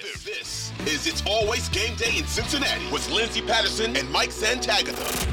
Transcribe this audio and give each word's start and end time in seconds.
This 0.00 0.72
is 0.86 1.06
It's 1.08 1.24
Always 1.26 1.68
Game 1.70 1.96
Day 1.96 2.18
in 2.18 2.26
Cincinnati 2.26 2.86
with 2.92 3.10
Lindsay 3.10 3.42
Patterson 3.42 3.96
and 3.96 4.08
Mike 4.12 4.30
Santagata. 4.30 5.26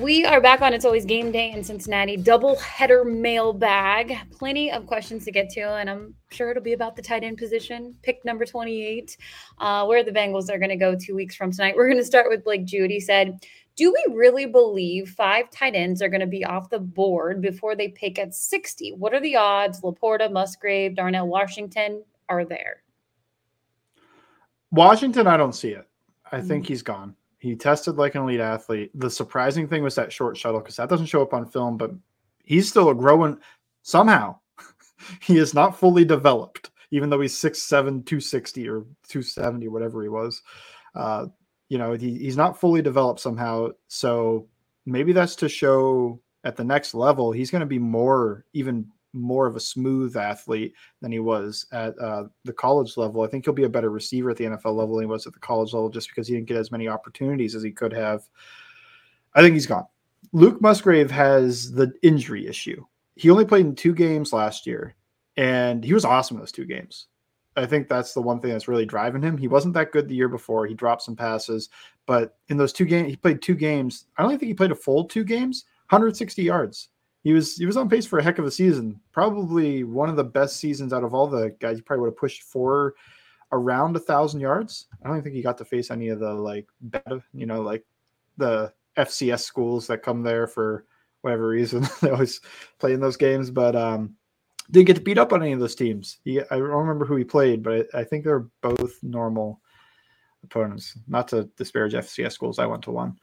We 0.00 0.24
are 0.24 0.40
back 0.40 0.62
on 0.62 0.72
It's 0.72 0.86
Always 0.86 1.04
Game 1.04 1.30
Day 1.30 1.50
in 1.50 1.62
Cincinnati. 1.62 2.16
Double 2.16 2.56
header 2.56 3.04
mailbag. 3.04 4.16
Plenty 4.30 4.70
of 4.70 4.86
questions 4.86 5.26
to 5.26 5.32
get 5.32 5.50
to, 5.50 5.60
and 5.60 5.90
I'm 5.90 6.14
sure 6.30 6.50
it'll 6.50 6.62
be 6.62 6.72
about 6.72 6.96
the 6.96 7.02
tight 7.02 7.24
end 7.24 7.36
position. 7.36 7.94
Pick 8.02 8.24
number 8.24 8.46
28, 8.46 9.18
uh, 9.58 9.84
where 9.84 10.02
the 10.02 10.12
Bengals 10.12 10.48
are 10.48 10.58
going 10.58 10.70
to 10.70 10.76
go 10.76 10.94
two 10.94 11.14
weeks 11.14 11.34
from 11.34 11.52
tonight. 11.52 11.74
We're 11.76 11.88
going 11.88 11.98
to 11.98 12.06
start 12.06 12.30
with 12.30 12.42
Blake 12.42 12.64
Judy 12.64 13.00
said, 13.00 13.38
Do 13.78 13.92
we 13.92 14.12
really 14.12 14.44
believe 14.44 15.10
five 15.10 15.50
tight 15.50 15.76
ends 15.76 16.02
are 16.02 16.08
going 16.08 16.20
to 16.20 16.26
be 16.26 16.44
off 16.44 16.68
the 16.68 16.80
board 16.80 17.40
before 17.40 17.76
they 17.76 17.86
pick 17.86 18.18
at 18.18 18.34
60? 18.34 18.94
What 18.94 19.14
are 19.14 19.20
the 19.20 19.36
odds? 19.36 19.82
Laporta, 19.82 20.32
Musgrave, 20.32 20.96
Darnell 20.96 21.28
Washington 21.28 22.02
are 22.28 22.44
there. 22.44 22.82
Washington, 24.72 25.28
I 25.28 25.36
don't 25.36 25.54
see 25.54 25.70
it. 25.70 25.86
I 26.32 26.40
think 26.40 26.66
he's 26.66 26.82
gone. 26.82 27.14
He 27.38 27.54
tested 27.54 27.94
like 27.94 28.16
an 28.16 28.22
elite 28.22 28.40
athlete. 28.40 28.90
The 28.98 29.08
surprising 29.08 29.68
thing 29.68 29.84
was 29.84 29.94
that 29.94 30.12
short 30.12 30.36
shuttle 30.36 30.58
because 30.58 30.74
that 30.74 30.88
doesn't 30.88 31.06
show 31.06 31.22
up 31.22 31.32
on 31.32 31.46
film, 31.46 31.76
but 31.76 31.92
he's 32.42 32.68
still 32.68 32.88
a 32.88 32.94
growing 32.96 33.38
somehow. 33.82 34.40
he 35.22 35.38
is 35.38 35.54
not 35.54 35.78
fully 35.78 36.04
developed, 36.04 36.72
even 36.90 37.10
though 37.10 37.20
he's 37.20 37.40
6'7, 37.40 38.04
260 38.04 38.68
or 38.68 38.80
270, 39.06 39.68
whatever 39.68 40.02
he 40.02 40.08
was. 40.08 40.42
Uh, 40.96 41.26
you 41.68 41.78
know, 41.78 41.92
he, 41.92 42.18
he's 42.18 42.36
not 42.36 42.58
fully 42.58 42.82
developed 42.82 43.20
somehow. 43.20 43.70
So 43.88 44.46
maybe 44.86 45.12
that's 45.12 45.36
to 45.36 45.48
show 45.48 46.20
at 46.44 46.56
the 46.56 46.64
next 46.64 46.94
level, 46.94 47.32
he's 47.32 47.50
going 47.50 47.60
to 47.60 47.66
be 47.66 47.78
more, 47.78 48.44
even 48.52 48.86
more 49.12 49.46
of 49.46 49.56
a 49.56 49.60
smooth 49.60 50.16
athlete 50.16 50.74
than 51.00 51.12
he 51.12 51.18
was 51.18 51.66
at 51.72 51.98
uh, 51.98 52.24
the 52.44 52.52
college 52.52 52.96
level. 52.96 53.22
I 53.22 53.26
think 53.26 53.44
he'll 53.44 53.54
be 53.54 53.64
a 53.64 53.68
better 53.68 53.90
receiver 53.90 54.30
at 54.30 54.36
the 54.36 54.44
NFL 54.44 54.76
level 54.76 54.96
than 54.96 55.04
he 55.04 55.10
was 55.10 55.26
at 55.26 55.32
the 55.32 55.38
college 55.38 55.72
level 55.72 55.88
just 55.88 56.08
because 56.08 56.28
he 56.28 56.34
didn't 56.34 56.48
get 56.48 56.56
as 56.56 56.70
many 56.70 56.88
opportunities 56.88 57.54
as 57.54 57.62
he 57.62 57.70
could 57.70 57.92
have. 57.92 58.28
I 59.34 59.42
think 59.42 59.54
he's 59.54 59.66
gone. 59.66 59.86
Luke 60.32 60.60
Musgrave 60.60 61.10
has 61.10 61.72
the 61.72 61.92
injury 62.02 62.46
issue. 62.46 62.84
He 63.16 63.30
only 63.30 63.44
played 63.44 63.66
in 63.66 63.74
two 63.74 63.94
games 63.94 64.32
last 64.32 64.66
year, 64.66 64.94
and 65.36 65.82
he 65.82 65.94
was 65.94 66.04
awesome 66.04 66.36
in 66.36 66.40
those 66.40 66.52
two 66.52 66.66
games. 66.66 67.06
I 67.58 67.66
think 67.66 67.88
that's 67.88 68.14
the 68.14 68.22
one 68.22 68.40
thing 68.40 68.52
that's 68.52 68.68
really 68.68 68.86
driving 68.86 69.22
him. 69.22 69.36
He 69.36 69.48
wasn't 69.48 69.74
that 69.74 69.92
good 69.92 70.08
the 70.08 70.14
year 70.14 70.28
before. 70.28 70.66
He 70.66 70.74
dropped 70.74 71.02
some 71.02 71.16
passes, 71.16 71.68
but 72.06 72.36
in 72.48 72.56
those 72.56 72.72
two 72.72 72.84
games, 72.84 73.10
he 73.10 73.16
played 73.16 73.42
two 73.42 73.54
games. 73.54 74.06
I 74.16 74.22
don't 74.22 74.30
think 74.30 74.42
he 74.42 74.54
played 74.54 74.72
a 74.72 74.76
full 74.76 75.04
two 75.04 75.24
games, 75.24 75.64
160 75.90 76.42
yards 76.42 76.88
he 77.28 77.32
was 77.32 77.56
he 77.56 77.66
was 77.66 77.76
on 77.76 77.88
pace 77.88 78.06
for 78.06 78.18
a 78.18 78.22
heck 78.22 78.38
of 78.38 78.46
a 78.46 78.50
season. 78.50 78.98
Probably 79.12 79.84
one 79.84 80.08
of 80.08 80.16
the 80.16 80.24
best 80.24 80.56
seasons 80.56 80.92
out 80.92 81.04
of 81.04 81.14
all 81.14 81.26
the 81.26 81.54
guys. 81.60 81.76
He 81.76 81.82
probably 81.82 82.02
would 82.02 82.12
have 82.12 82.16
pushed 82.16 82.42
for 82.42 82.94
around 83.52 83.96
a 83.96 84.00
thousand 84.00 84.40
yards. 84.40 84.86
I 85.04 85.08
don't 85.08 85.22
think 85.22 85.34
he 85.34 85.42
got 85.42 85.58
to 85.58 85.64
face 85.64 85.90
any 85.90 86.08
of 86.08 86.20
the 86.20 86.32
like 86.32 86.66
better, 86.80 87.22
you 87.32 87.46
know, 87.46 87.62
like 87.62 87.84
the 88.36 88.72
FCS 88.96 89.40
schools 89.40 89.86
that 89.88 90.02
come 90.02 90.22
there 90.22 90.46
for 90.46 90.86
whatever 91.22 91.48
reason. 91.48 91.86
they 92.00 92.10
always 92.10 92.40
play 92.78 92.92
in 92.92 93.00
those 93.00 93.16
games, 93.16 93.50
but 93.50 93.74
um 93.74 94.14
didn't 94.70 94.86
get 94.86 94.96
to 94.96 95.02
beat 95.02 95.18
up 95.18 95.32
on 95.32 95.42
any 95.42 95.52
of 95.52 95.60
those 95.60 95.74
teams. 95.74 96.18
He, 96.24 96.40
I 96.40 96.44
don't 96.50 96.62
remember 96.62 97.04
who 97.04 97.16
he 97.16 97.24
played, 97.24 97.62
but 97.62 97.88
I, 97.94 98.00
I 98.00 98.04
think 98.04 98.24
they're 98.24 98.46
both 98.60 98.94
normal 99.02 99.60
opponents. 100.44 100.96
Not 101.06 101.28
to 101.28 101.48
disparage 101.56 101.94
FCS 101.94 102.32
schools, 102.32 102.58
I 102.58 102.66
went 102.66 102.82
to 102.84 102.90
one. 102.90 103.18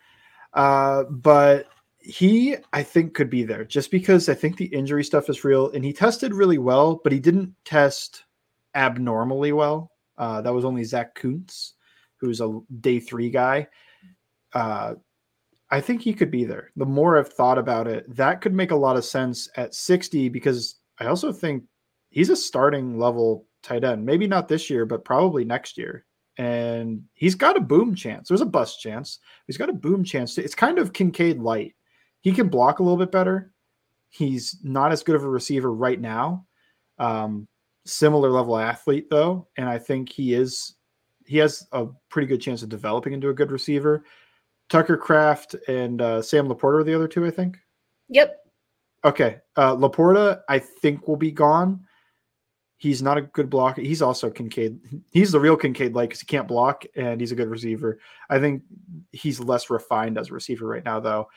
Uh, 0.54 1.04
but 1.04 1.68
he 2.00 2.56
I 2.72 2.84
think 2.84 3.16
could 3.16 3.30
be 3.30 3.44
there 3.44 3.66
just 3.66 3.90
because 3.90 4.30
I 4.30 4.36
think 4.36 4.58
the 4.58 4.66
injury 4.66 5.04
stuff 5.04 5.28
is 5.28 5.44
real 5.44 5.72
and 5.72 5.84
he 5.84 5.92
tested 5.92 6.34
really 6.34 6.60
well, 6.60 7.02
but 7.04 7.12
he 7.12 7.20
didn't 7.20 7.54
test 7.66 8.23
abnormally 8.76 9.52
well. 9.52 9.92
Uh, 10.18 10.42
that 10.42 10.54
was 10.54 10.66
only 10.66 10.84
Zach 10.84 11.16
Kuntz, 11.16 11.73
who's 12.18 12.42
a 12.42 12.60
day 12.80 13.00
three 13.00 13.30
guy. 13.30 13.67
Uh, 14.54 14.94
I 15.72 15.82
think 15.82 16.02
he 16.02 16.14
could 16.14 16.32
be 16.32 16.45
there. 16.45 16.72
The 16.76 16.86
more 16.86 17.17
I've 17.17 17.34
thought 17.34 17.58
about 17.58 17.88
it, 17.88 18.05
that 18.16 18.39
could 18.39 18.54
make 18.54 18.72
a 18.72 18.76
lot 18.76 18.98
of 18.98 19.04
sense 19.04 19.50
at 19.58 19.73
60 19.73 20.30
because 20.30 20.76
I 21.00 21.08
also 21.08 21.32
think 21.32 21.64
he's 22.10 22.30
a 22.30 22.36
starting 22.36 22.98
level 23.00 23.48
tight 23.64 23.83
end. 23.83 24.06
Maybe 24.06 24.28
not 24.28 24.48
this 24.48 24.70
year, 24.70 24.86
but 24.86 25.06
probably 25.06 25.45
next 25.45 25.78
year. 25.78 26.06
And 26.38 27.04
he's 27.14 27.36
got 27.36 27.58
a 27.58 27.61
boom 27.61 27.95
chance. 27.95 28.28
There's 28.28 28.42
a 28.42 28.45
bust 28.45 28.82
chance. 28.82 29.20
He's 29.48 29.58
got 29.58 29.70
a 29.70 29.73
boom 29.73 30.04
chance. 30.04 30.38
It's 30.38 30.55
kind 30.55 30.80
of 30.80 30.94
Kincaid 30.94 31.39
light 31.39 31.76
he 32.26 32.32
can 32.32 32.50
block 32.50 32.80
a 32.80 32.84
little 32.84 32.98
bit 32.98 33.11
better. 33.11 33.52
He's 34.10 34.58
not 34.64 34.92
as 34.92 35.04
good 35.04 35.16
of 35.16 35.23
a 35.23 35.30
receiver 35.30 35.72
right 35.72 36.02
now. 36.02 36.48
Um, 36.98 37.48
similar 37.86 38.32
level 38.32 38.58
athlete 38.58 39.11
though, 39.11 39.48
and 39.58 39.70
I 39.70 39.78
think 39.78 40.10
he 40.10 40.34
is. 40.34 40.73
He 41.28 41.38
has 41.38 41.67
a 41.72 41.86
pretty 42.10 42.28
good 42.28 42.42
chance 42.42 42.64
of 42.64 42.70
developing 42.70 43.14
into 43.14 43.30
a 43.30 43.34
good 43.34 43.52
receiver. 43.52 44.05
Tucker 44.70 44.98
Kraft 44.98 45.55
and 45.67 46.02
uh, 46.02 46.20
Sam 46.23 46.48
Laporta 46.48 46.80
are 46.80 46.84
the 46.84 46.95
other 46.95 47.08
two, 47.08 47.28
I 47.28 47.30
think. 47.30 47.60
Yep. 48.10 48.36
Okay. 49.05 49.38
Uh, 49.55 49.76
Laporta, 49.76 50.42
I 50.49 50.60
think, 50.60 51.08
will 51.08 51.16
be 51.16 51.32
gone. 51.32 51.86
He's 52.77 53.02
not 53.02 53.17
a 53.17 53.21
good 53.21 53.49
blocker. 53.49 53.82
He's 53.82 54.02
also 54.02 54.30
Kincaid. 54.30 54.80
He's 55.11 55.32
the 55.32 55.39
real 55.39 55.55
Kincaid 55.55 55.93
like 55.93 56.10
because 56.10 56.20
he 56.20 56.26
can't 56.26 56.48
block 56.48 56.83
and 56.95 57.21
he's 57.21 57.32
a 57.32 57.36
good 57.36 57.48
receiver. 57.48 57.99
I 58.30 58.39
think 58.39 58.64
he's 59.11 59.39
less 59.39 59.70
refined 59.70 60.17
as 60.17 60.30
a 60.30 60.33
receiver 60.33 60.67
right 60.67 60.83
now, 60.83 60.99
though. 60.99 61.30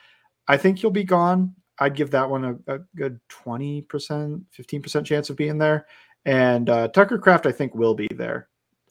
I 0.49 0.57
think 0.57 0.79
he'll 0.79 0.91
be 0.91 1.05
gone. 1.05 1.55
I'd 1.79 1.95
give 1.95 2.11
that 2.11 2.29
one 2.29 2.45
a, 2.45 2.75
a 2.75 2.79
good 2.97 3.21
20%, 3.31 3.87
15% 3.87 5.05
chance 5.05 5.31
of 5.31 5.37
being 5.37 5.59
there. 5.59 5.87
And 6.25 6.69
uh, 6.69 6.89
Tucker 6.89 7.19
Kraft, 7.19 7.47
I 7.47 7.53
think, 7.53 7.75
will 7.75 7.95
be 7.95 8.09
there. 8.13 8.49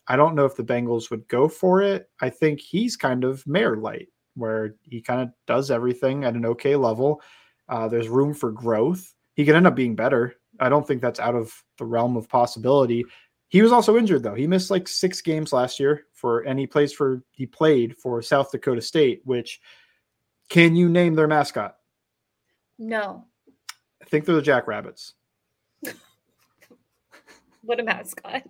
I 0.07 0.15
don't 0.15 0.35
know 0.35 0.45
if 0.45 0.55
the 0.55 0.63
Bengals 0.63 1.09
would 1.11 1.27
go 1.27 1.49
for 1.49 1.81
it. 1.81 2.09
I 2.21 2.29
think 2.29 2.61
he's 2.61 2.95
kind 2.95 3.25
of 3.25 3.45
Mayer 3.45 3.75
light, 3.75 4.07
where 4.35 4.75
he 4.83 5.01
kind 5.01 5.21
of 5.21 5.29
does 5.47 5.69
everything 5.69 6.23
at 6.23 6.35
an 6.35 6.45
okay 6.45 6.77
level. 6.77 7.21
Uh, 7.69 7.87
there's 7.87 8.07
room 8.07 8.33
for 8.33 8.51
growth. 8.51 9.13
He 9.35 9.45
could 9.45 9.55
end 9.55 9.67
up 9.67 9.75
being 9.75 9.95
better. 9.95 10.35
I 10.59 10.69
don't 10.69 10.87
think 10.87 11.01
that's 11.01 11.19
out 11.19 11.35
of 11.35 11.53
the 11.77 11.85
realm 11.85 12.17
of 12.17 12.27
possibility. 12.27 13.05
He 13.49 13.61
was 13.61 13.71
also 13.71 13.97
injured 13.97 14.23
though. 14.23 14.33
He 14.33 14.47
missed 14.47 14.71
like 14.71 14.87
six 14.87 15.21
games 15.21 15.53
last 15.53 15.79
year 15.79 16.05
for, 16.13 16.41
and 16.41 16.59
he 16.59 16.67
plays 16.67 16.91
for 16.91 17.23
he 17.31 17.45
played 17.45 17.95
for 17.97 18.21
South 18.21 18.51
Dakota 18.51 18.81
State, 18.81 19.21
which 19.23 19.61
can 20.49 20.75
you 20.75 20.89
name 20.89 21.15
their 21.15 21.27
mascot? 21.27 21.75
No. 22.77 23.25
I 24.01 24.05
think 24.05 24.25
they're 24.25 24.35
the 24.35 24.41
Jackrabbits. 24.41 25.13
what 27.61 27.79
a 27.79 27.83
mascot. 27.83 28.43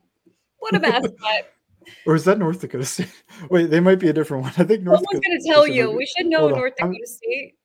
What 0.59 0.75
a 0.75 0.79
mascot. 0.79 1.45
or 2.05 2.15
is 2.15 2.25
that 2.25 2.39
North 2.39 2.61
Dakota 2.61 2.85
State? 2.85 3.11
Wait, 3.49 3.69
they 3.69 3.79
might 3.79 3.99
be 3.99 4.09
a 4.09 4.13
different 4.13 4.43
one. 4.43 4.53
I 4.57 4.63
think 4.63 4.83
North 4.83 4.99
Someone's 4.99 5.25
going 5.25 5.39
to 5.39 5.47
tell 5.47 5.67
you. 5.67 5.91
We 5.91 6.05
should 6.05 6.27
know 6.27 6.49
North 6.49 6.75
Dakota 6.75 6.97
I'm... 6.99 7.05
State. 7.05 7.55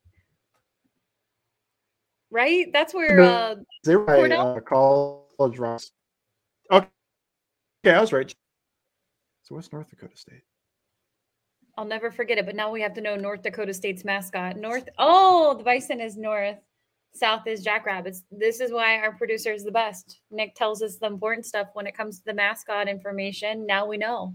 Right? 2.32 2.72
That's 2.72 2.94
where 2.94 3.20
uh, 3.20 3.54
were 3.86 4.04
right, 4.04 4.32
uh, 4.32 4.60
college 4.60 5.58
Ross. 5.58 5.90
Okay. 6.70 6.88
okay, 7.84 7.94
I 7.94 8.00
was 8.00 8.12
right. 8.12 8.34
So 9.42 9.54
what's 9.54 9.70
North 9.70 9.90
Dakota 9.90 10.16
State? 10.16 10.42
I'll 11.76 11.84
never 11.84 12.10
forget 12.10 12.38
it. 12.38 12.46
But 12.46 12.56
now 12.56 12.70
we 12.70 12.80
have 12.80 12.94
to 12.94 13.02
know 13.02 13.16
North 13.16 13.42
Dakota 13.42 13.74
State's 13.74 14.04
mascot. 14.04 14.56
North. 14.56 14.88
Oh, 14.98 15.54
the 15.58 15.64
bison 15.64 16.00
is 16.00 16.16
north. 16.16 16.56
South 17.14 17.46
is 17.46 17.62
jackrabbits. 17.62 18.22
This 18.30 18.60
is 18.60 18.72
why 18.72 18.98
our 18.98 19.12
producer 19.12 19.52
is 19.52 19.64
the 19.64 19.70
best. 19.70 20.20
Nick 20.30 20.54
tells 20.54 20.82
us 20.82 20.96
the 20.96 21.06
important 21.06 21.44
stuff 21.44 21.68
when 21.74 21.86
it 21.86 21.94
comes 21.94 22.18
to 22.18 22.24
the 22.24 22.34
mascot 22.34 22.88
information. 22.88 23.66
Now 23.66 23.84
we 23.84 23.98
know. 23.98 24.34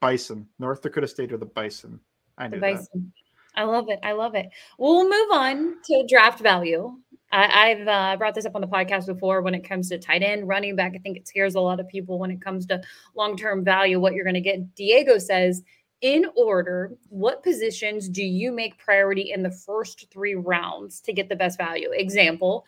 Bison. 0.00 0.46
North 0.60 0.82
Dakota 0.82 1.08
State 1.08 1.32
or 1.32 1.38
the 1.38 1.46
bison. 1.46 1.98
I 2.38 2.46
knew 2.46 2.58
the 2.58 2.60
bison. 2.60 2.86
That. 2.94 3.25
I 3.56 3.64
love 3.64 3.88
it. 3.88 3.98
I 4.02 4.12
love 4.12 4.34
it. 4.34 4.50
Well, 4.78 5.04
move 5.04 5.30
on 5.32 5.76
to 5.84 6.06
draft 6.08 6.40
value. 6.40 6.96
I, 7.32 7.68
have 7.68 7.88
uh, 7.88 8.16
brought 8.16 8.34
this 8.34 8.46
up 8.46 8.54
on 8.54 8.60
the 8.60 8.68
podcast 8.68 9.06
before 9.06 9.42
when 9.42 9.54
it 9.54 9.68
comes 9.68 9.88
to 9.88 9.98
tight 9.98 10.22
end, 10.22 10.48
running 10.48 10.76
back. 10.76 10.92
I 10.94 10.98
think 10.98 11.16
it 11.16 11.26
scares 11.26 11.54
a 11.54 11.60
lot 11.60 11.80
of 11.80 11.88
people 11.88 12.18
when 12.18 12.30
it 12.30 12.40
comes 12.40 12.66
to 12.66 12.80
long 13.16 13.36
term 13.36 13.64
value, 13.64 13.98
what 14.00 14.14
you're 14.14 14.24
going 14.24 14.34
to 14.34 14.40
get. 14.40 14.74
Diego 14.74 15.18
says 15.18 15.62
in 16.02 16.26
order, 16.36 16.92
what 17.08 17.42
positions 17.42 18.08
do 18.08 18.22
you 18.22 18.52
make 18.52 18.78
priority 18.78 19.32
in 19.32 19.42
the 19.42 19.50
first 19.50 20.06
three 20.12 20.34
rounds 20.34 21.00
to 21.00 21.12
get 21.12 21.28
the 21.28 21.36
best 21.36 21.58
value? 21.58 21.90
Example 21.92 22.64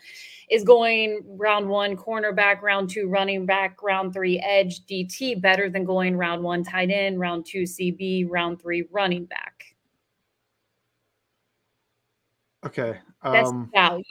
is 0.49 0.63
going 0.63 1.21
round 1.25 1.69
one 1.69 1.95
cornerback, 1.95 2.61
round 2.61 2.89
two 2.89 3.07
running 3.07 3.45
back, 3.45 3.81
round 3.83 4.13
three 4.13 4.39
edge 4.39 4.81
DT 4.85 5.39
better 5.39 5.69
than 5.69 5.85
going 5.85 6.17
round 6.17 6.43
one 6.43 6.63
tight 6.63 6.89
end, 6.89 7.19
round 7.19 7.45
two 7.45 7.63
CB, 7.63 8.27
round 8.29 8.59
three 8.59 8.85
running 8.91 9.25
back. 9.25 9.68
Okay. 12.65 12.99
Best 13.23 13.51
um, 13.51 13.69
value. 13.73 14.03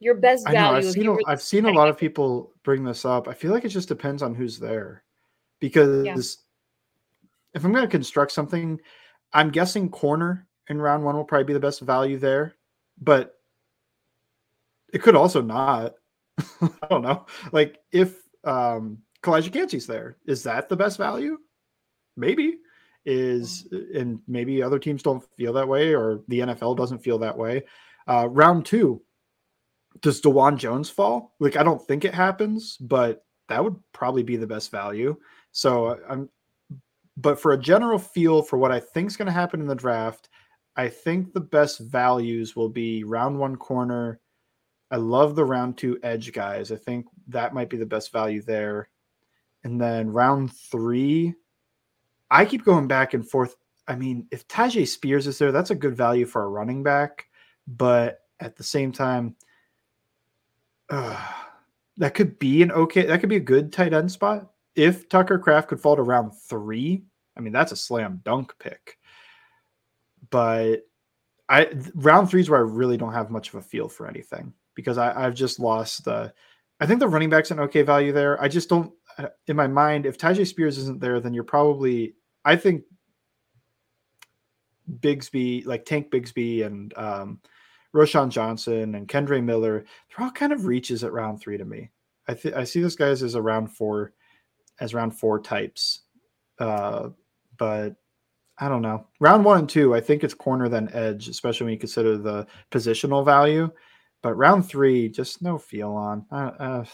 Your 0.00 0.14
best 0.14 0.44
value. 0.44 0.58
I 0.58 0.70
know, 0.70 0.76
I've 0.76 0.92
seen, 0.92 1.06
a, 1.06 1.16
I've 1.26 1.42
seen 1.42 1.64
a 1.66 1.70
lot 1.70 1.88
of 1.88 1.96
people 1.96 2.52
bring 2.64 2.84
this 2.84 3.04
up. 3.04 3.28
I 3.28 3.34
feel 3.34 3.52
like 3.52 3.64
it 3.64 3.68
just 3.68 3.88
depends 3.88 4.22
on 4.22 4.34
who's 4.34 4.58
there 4.58 5.04
because 5.60 6.04
yeah 6.04 6.16
if 7.54 7.64
I'm 7.64 7.72
going 7.72 7.84
to 7.84 7.90
construct 7.90 8.32
something, 8.32 8.80
I'm 9.32 9.50
guessing 9.50 9.88
corner 9.88 10.46
in 10.68 10.80
round 10.80 11.04
one 11.04 11.16
will 11.16 11.24
probably 11.24 11.44
be 11.44 11.52
the 11.52 11.60
best 11.60 11.80
value 11.80 12.18
there, 12.18 12.54
but 13.00 13.38
it 14.92 15.02
could 15.02 15.16
also 15.16 15.42
not. 15.42 15.94
I 16.60 16.86
don't 16.90 17.02
know. 17.02 17.26
Like 17.52 17.78
if 17.92 18.22
um 18.44 18.98
Calijah 19.22 19.52
Kancey's 19.52 19.86
there, 19.86 20.16
is 20.26 20.42
that 20.44 20.68
the 20.68 20.76
best 20.76 20.98
value? 20.98 21.38
Maybe. 22.16 22.58
Is 23.04 23.68
and 23.94 24.20
maybe 24.28 24.62
other 24.62 24.78
teams 24.78 25.02
don't 25.02 25.24
feel 25.36 25.52
that 25.54 25.66
way, 25.66 25.92
or 25.92 26.20
the 26.28 26.40
NFL 26.40 26.76
doesn't 26.76 27.00
feel 27.00 27.18
that 27.18 27.36
way. 27.36 27.64
Uh, 28.06 28.28
round 28.28 28.66
two, 28.66 29.02
does 30.00 30.20
Dawand 30.20 30.58
Jones 30.58 30.90
fall? 30.90 31.34
Like 31.40 31.56
I 31.56 31.62
don't 31.62 31.84
think 31.86 32.04
it 32.04 32.14
happens, 32.14 32.76
but 32.78 33.24
that 33.48 33.62
would 33.62 33.76
probably 33.92 34.22
be 34.22 34.36
the 34.36 34.46
best 34.46 34.70
value. 34.70 35.16
So 35.52 35.86
uh, 35.86 35.96
I'm, 36.08 36.28
but 37.16 37.38
for 37.38 37.52
a 37.52 37.58
general 37.58 37.98
feel 37.98 38.42
for 38.42 38.56
what 38.56 38.72
I 38.72 38.80
think 38.80 39.08
is 39.08 39.16
going 39.16 39.26
to 39.26 39.32
happen 39.32 39.60
in 39.60 39.66
the 39.66 39.74
draft, 39.74 40.28
I 40.76 40.88
think 40.88 41.32
the 41.32 41.40
best 41.40 41.78
values 41.80 42.56
will 42.56 42.70
be 42.70 43.04
round 43.04 43.38
one 43.38 43.56
corner. 43.56 44.20
I 44.90 44.96
love 44.96 45.36
the 45.36 45.44
round 45.44 45.76
two 45.76 45.98
edge 46.02 46.32
guys. 46.32 46.72
I 46.72 46.76
think 46.76 47.06
that 47.28 47.54
might 47.54 47.68
be 47.68 47.76
the 47.76 47.86
best 47.86 48.12
value 48.12 48.42
there. 48.42 48.88
And 49.64 49.80
then 49.80 50.10
round 50.10 50.52
three, 50.52 51.34
I 52.30 52.46
keep 52.46 52.64
going 52.64 52.88
back 52.88 53.14
and 53.14 53.28
forth. 53.28 53.56
I 53.86 53.96
mean, 53.96 54.26
if 54.30 54.48
Tyjae 54.48 54.88
Spears 54.88 55.26
is 55.26 55.38
there, 55.38 55.52
that's 55.52 55.70
a 55.70 55.74
good 55.74 55.96
value 55.96 56.24
for 56.24 56.44
a 56.44 56.48
running 56.48 56.82
back. 56.82 57.26
But 57.66 58.20
at 58.40 58.56
the 58.56 58.64
same 58.64 58.92
time, 58.92 59.36
uh, 60.90 61.18
that 61.98 62.14
could 62.14 62.38
be 62.38 62.62
an 62.62 62.72
okay, 62.72 63.06
that 63.06 63.20
could 63.20 63.28
be 63.28 63.36
a 63.36 63.40
good 63.40 63.72
tight 63.72 63.92
end 63.92 64.10
spot. 64.10 64.50
If 64.74 65.08
Tucker 65.08 65.38
Kraft 65.38 65.68
could 65.68 65.80
fall 65.80 65.96
to 65.96 66.02
round 66.02 66.32
three, 66.48 67.04
I 67.36 67.40
mean, 67.40 67.52
that's 67.52 67.72
a 67.72 67.76
slam 67.76 68.20
dunk 68.24 68.54
pick. 68.58 68.98
But 70.30 70.86
I 71.48 71.68
round 71.94 72.30
three 72.30 72.40
is 72.40 72.48
where 72.48 72.60
I 72.60 72.62
really 72.62 72.96
don't 72.96 73.12
have 73.12 73.30
much 73.30 73.48
of 73.48 73.56
a 73.56 73.62
feel 73.62 73.88
for 73.88 74.08
anything 74.08 74.54
because 74.74 74.96
I, 74.96 75.26
I've 75.26 75.34
just 75.34 75.60
lost 75.60 76.04
the. 76.04 76.32
I 76.80 76.86
think 76.86 76.98
the 76.98 77.08
running 77.08 77.30
back's 77.30 77.50
an 77.50 77.60
okay 77.60 77.82
value 77.82 78.12
there. 78.12 78.42
I 78.42 78.48
just 78.48 78.68
don't 78.68 78.92
in 79.46 79.56
my 79.56 79.66
mind, 79.66 80.06
if 80.06 80.18
Tyjae 80.18 80.46
Spears 80.46 80.78
isn't 80.78 81.00
there, 81.00 81.20
then 81.20 81.34
you're 81.34 81.44
probably 81.44 82.14
I 82.44 82.56
think 82.56 82.84
Bigsby, 85.00 85.66
like 85.66 85.84
Tank 85.84 86.10
Bigsby 86.10 86.66
and 86.66 86.96
um, 86.96 87.40
Roschon 87.94 88.30
Johnson 88.30 88.94
and 88.94 89.08
Kendre 89.08 89.42
Miller, 89.42 89.84
they're 90.08 90.24
all 90.24 90.32
kind 90.32 90.52
of 90.52 90.66
reaches 90.66 91.04
at 91.04 91.12
round 91.12 91.40
three 91.40 91.58
to 91.58 91.64
me. 91.64 91.90
I 92.28 92.34
th- 92.34 92.54
I 92.54 92.64
see 92.64 92.80
those 92.80 92.96
guys 92.96 93.22
as 93.22 93.34
a 93.34 93.42
round 93.42 93.72
four, 93.72 94.12
as 94.80 94.94
round 94.94 95.18
four 95.18 95.40
types, 95.40 96.02
uh, 96.58 97.10
but 97.58 97.96
I 98.58 98.68
don't 98.68 98.82
know. 98.82 99.06
Round 99.20 99.44
one 99.44 99.60
and 99.60 99.68
two, 99.68 99.94
I 99.94 100.00
think 100.00 100.24
it's 100.24 100.34
corner 100.34 100.68
then 100.68 100.88
edge, 100.92 101.28
especially 101.28 101.64
when 101.66 101.74
you 101.74 101.80
consider 101.80 102.16
the 102.16 102.46
positional 102.70 103.24
value. 103.24 103.70
But 104.22 104.34
round 104.34 104.66
three, 104.66 105.08
just 105.08 105.42
no 105.42 105.58
feel 105.58 105.90
on. 105.90 106.24
Uh, 106.30 106.52
uh, 106.58 106.84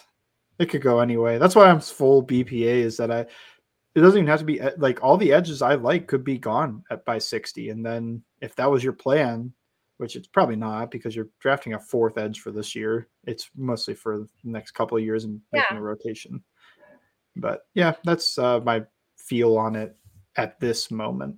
it 0.59 0.67
could 0.67 0.81
go 0.81 1.01
anyway. 1.01 1.39
That's 1.39 1.55
why 1.55 1.69
I'm 1.69 1.81
full 1.81 2.25
BPA. 2.27 2.63
Is 2.63 2.97
that 2.97 3.11
I 3.11 3.27
it 3.99 4.01
doesn't 4.03 4.19
even 4.19 4.29
have 4.29 4.41
to 4.41 4.45
be 4.45 4.61
like 4.77 5.03
all 5.03 5.17
the 5.17 5.33
edges 5.33 5.61
I 5.61 5.75
like 5.75 6.07
could 6.07 6.23
be 6.23 6.39
gone 6.39 6.85
at 6.91 7.05
by 7.05 7.19
60. 7.19 7.71
And 7.71 7.85
then 7.85 8.23
if 8.41 8.55
that 8.57 8.71
was 8.71 8.85
your 8.85 8.93
plan, 8.93 9.53
which 9.99 10.17
it's 10.17 10.29
probably 10.29 10.57
not 10.57 10.91
because 10.91 11.15
you're 11.15 11.29
drafting 11.41 11.75
a 11.75 11.79
fourth 11.79 12.19
edge 12.19 12.41
for 12.41 12.51
this 12.51 12.75
year, 12.75 13.09
it's 13.25 13.51
mostly 13.57 13.95
for 13.95 14.19
the 14.19 14.29
next 14.45 14.73
couple 14.73 14.97
of 14.97 15.05
years 15.05 15.25
and 15.25 15.41
making 15.53 15.67
yeah. 15.73 15.79
a 15.79 15.83
rotation. 15.83 16.43
But 17.37 17.63
yeah, 17.75 17.95
that's 18.05 18.39
uh, 18.39 18.61
my 18.61 18.83
feel 19.17 19.57
on 19.57 19.77
it 19.77 19.97
at 20.37 20.59
this 20.61 20.91
moment. 20.91 21.37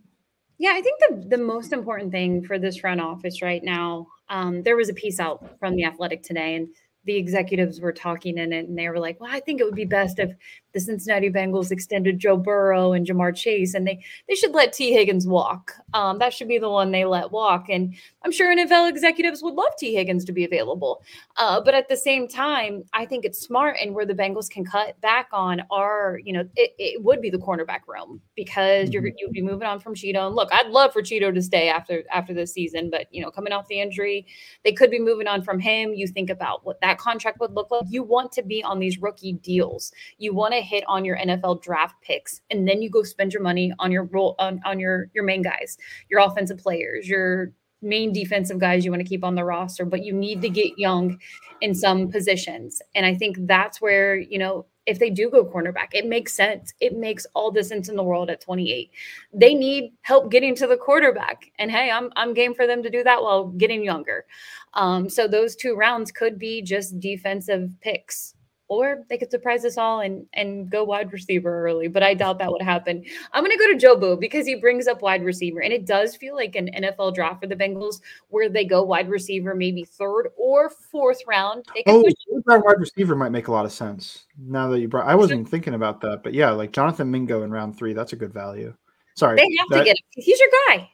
Yeah, 0.59 0.73
I 0.75 0.83
think 0.83 1.01
the 1.01 1.37
the 1.37 1.43
most 1.43 1.73
important 1.73 2.13
thing 2.13 2.45
for 2.45 2.59
this 2.59 2.77
front 2.77 3.01
office 3.01 3.41
right 3.41 3.65
now, 3.65 4.07
um, 4.29 4.63
there 4.63 4.77
was 4.77 4.91
a 4.91 4.95
piece 4.95 5.19
out 5.19 5.59
from 5.59 5.75
the 5.75 5.85
Athletic 5.85 6.23
today, 6.23 6.55
and 6.55 6.69
the 7.05 7.17
executives 7.17 7.81
were 7.81 7.93
talking 7.93 8.39
in 8.39 8.53
it 8.53 8.69
and 8.69 8.79
they 8.79 8.89
were 8.89 8.99
like, 8.99 9.21
well, 9.21 9.31
I 9.33 9.41
think 9.41 9.61
it 9.61 9.65
would 9.65 9.75
be 9.75 9.85
best 9.85 10.19
if 10.19 10.31
the 10.73 10.81
Cincinnati 10.81 11.31
Bengals 11.31 11.71
extended 11.71 12.19
Joe 12.19 12.37
Burrow 12.37 12.93
and 12.93 13.07
Ja'Marr 13.07 13.35
Chase 13.35 13.75
and 13.75 13.87
they 13.87 14.05
they 14.29 14.35
should 14.35 14.53
let 14.53 14.73
Tee 14.73 14.93
Higgins 14.93 15.27
walk. 15.27 15.75
Um, 15.95 16.19
that 16.19 16.33
should 16.33 16.49
be 16.49 16.59
the 16.59 16.69
one 16.69 16.91
they 16.91 17.05
let 17.05 17.33
walk. 17.33 17.67
And 17.69 17.95
I'm 18.23 18.31
sure 18.31 18.55
NFL 18.55 18.89
executives 18.89 19.43
would 19.43 19.55
love 19.55 19.75
Tee 19.79 19.95
Higgins 19.95 20.25
to 20.27 20.33
be 20.33 20.45
available. 20.45 21.03
Uh, 21.37 21.61
but 21.61 21.75
at 21.75 21.89
the 21.89 21.97
same 21.97 22.29
time, 22.29 22.85
I 22.93 23.07
think 23.07 23.25
it's 23.25 23.41
smart 23.41 23.77
and 23.81 23.95
where 23.95 24.07
the 24.07 24.15
Bengals 24.15 24.51
can 24.51 24.65
cut 24.65 25.01
back 25.01 25.29
on 25.33 25.63
are, 25.71 26.21
you 26.23 26.33
know, 26.33 26.45
it, 26.57 26.73
it 26.79 27.03
would 27.03 27.21
be 27.21 27.31
the 27.31 27.39
cornerback 27.39 27.81
room 27.89 28.21
because 28.37 28.91
you're 28.91 29.03
mm-hmm. 29.03 29.17
you'd 29.19 29.33
be 29.33 29.43
moving 29.43 29.67
on 29.67 29.81
from 29.81 29.95
Cheeto. 29.95 30.27
And 30.27 30.37
look, 30.37 30.51
I'd 30.53 30.69
love 30.69 30.93
for 30.93 31.03
Cheeto 31.03 31.35
to 31.35 31.43
stay 31.43 31.69
after 31.69 32.05
after 32.13 32.35
this 32.35 32.53
season, 32.53 32.91
but 32.91 33.07
you 33.11 33.23
know, 33.23 33.31
coming 33.31 33.53
off 33.53 33.69
the 33.69 33.81
injury, 33.81 34.27
they 34.65 34.73
could 34.73 34.91
be 34.91 35.01
moving 35.01 35.27
on 35.27 35.43
from 35.43 35.59
him. 35.59 35.95
You 35.95 36.07
think 36.07 36.31
about 36.31 36.65
what 36.65 36.81
that 36.91 36.99
contract 36.99 37.39
would 37.39 37.53
look 37.53 37.71
like. 37.71 37.85
You 37.89 38.03
want 38.03 38.33
to 38.33 38.43
be 38.43 38.65
on 38.65 38.81
these 38.81 39.01
rookie 39.01 39.35
deals. 39.35 39.93
You 40.19 40.35
want 40.35 40.55
to 40.55 40.61
hit 40.61 40.83
on 40.89 41.05
your 41.05 41.17
NFL 41.17 41.63
draft 41.63 41.95
picks, 42.03 42.41
and 42.51 42.67
then 42.67 42.83
you 42.83 42.91
go 42.91 43.05
spend 43.05 43.33
your 43.33 43.43
money 43.43 43.73
on 43.79 43.93
your 43.93 44.05
role 44.05 44.35
on, 44.41 44.61
on 44.65 44.81
your 44.81 45.09
your 45.15 45.25
main 45.25 45.43
guys, 45.43 45.79
your 46.11 46.21
offensive 46.21 46.59
players, 46.59 47.09
your 47.09 47.53
main 47.83 48.13
defensive 48.13 48.59
guys 48.59 48.85
you 48.85 48.91
want 48.91 49.03
to 49.03 49.09
keep 49.09 49.25
on 49.25 49.37
the 49.37 49.45
roster, 49.45 49.85
but 49.85 50.05
you 50.05 50.13
need 50.13 50.43
to 50.43 50.49
get 50.49 50.79
young 50.79 51.19
in 51.61 51.75
some 51.75 52.11
positions. 52.11 52.83
And 52.95 53.07
I 53.07 53.15
think 53.15 53.37
that's 53.47 53.81
where, 53.81 54.17
you 54.17 54.39
know, 54.39 54.67
if 54.91 54.99
they 54.99 55.09
do 55.09 55.31
go 55.31 55.45
cornerback, 55.45 55.91
it 55.93 56.05
makes 56.05 56.35
sense. 56.35 56.75
It 56.81 56.97
makes 56.97 57.25
all 57.35 57.53
the 57.53 57.63
sense 57.63 57.89
in 57.89 57.95
the 57.95 58.03
world 58.03 58.29
at 58.29 58.41
28. 58.41 58.91
They 59.33 59.55
need 59.55 59.93
help 60.03 60.33
getting 60.33 60.57
to 60.57 60.67
the 60.67 60.77
quarterback. 60.77 61.53
And 61.61 61.71
hey, 61.71 61.93
I'm 61.93 62.11
I'm 62.17 62.35
game 62.35 62.55
for 62.55 62.67
them 62.67 62.83
to 62.83 62.91
do 62.91 63.05
that 63.05 63.23
while 63.23 63.47
getting 63.47 63.85
younger. 63.85 64.27
Um, 64.75 65.09
so 65.09 65.29
those 65.29 65.55
two 65.55 65.77
rounds 65.77 66.11
could 66.11 66.41
be 66.41 66.61
just 66.61 66.99
defensive 66.99 67.71
picks 67.81 68.35
or 68.71 69.05
they 69.09 69.19
could 69.19 69.33
surprise 69.33 69.65
us 69.65 69.77
all 69.77 70.01
and 70.01 70.25
and 70.33 70.71
go 70.71 70.85
wide 70.85 71.13
receiver 71.13 71.67
early. 71.67 71.89
But 71.89 72.05
I 72.05 72.15
doubt 72.15 72.39
that 72.39 72.51
would 72.51 72.63
happen. 72.63 73.05
I'm 73.33 73.45
going 73.45 73.57
to 73.57 73.59
go 73.59 73.73
to 73.73 73.87
Jobu 73.87 74.19
because 74.19 74.47
he 74.47 74.55
brings 74.55 74.87
up 74.87 75.03
wide 75.03 75.25
receiver, 75.25 75.61
and 75.61 75.73
it 75.73 75.85
does 75.85 76.15
feel 76.15 76.37
like 76.37 76.55
an 76.55 76.71
NFL 76.75 77.17
draft 77.17 77.41
for 77.43 77.49
the 77.49 77.57
Bengals 77.57 78.01
where 78.29 78.49
they 78.49 78.65
go 78.65 78.83
wide 78.83 79.11
receiver 79.11 79.57
maybe 79.57 79.85
third 79.85 80.29
or 80.39 80.71
fourth 80.71 81.21
round. 81.27 81.67
oh, 81.89 82.05
wide 82.47 82.79
receiver 82.79 83.17
might 83.17 83.33
make 83.33 83.49
a 83.49 83.53
lot 83.53 83.65
of 83.65 83.73
sense 83.73 84.27
now 84.39 84.69
that 84.69 84.79
you 84.79 84.87
brought. 84.87 85.09
I 85.09 85.17
wasn't 85.17 85.49
thinking 85.49 85.75
about 85.75 86.01
that, 86.03 86.23
but 86.23 86.33
yeah, 86.33 86.51
like 86.51 86.73
Jonathan 86.73 87.11
Mingo 87.11 87.43
in 87.43 87.51
round 87.51 87.77
three, 87.77 87.93
that's 87.93 88.13
a 88.13 88.17
good 88.17 88.33
value. 88.33 88.73
Sorry, 89.17 89.37
they 89.37 89.57
have 89.59 89.69
that, 89.71 89.79
to 89.79 89.85
get 89.85 89.99
him. 89.99 90.05
He's 90.11 90.39
your 90.39 90.49
guy. 90.69 90.91